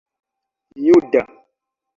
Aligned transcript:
juda 0.83 1.23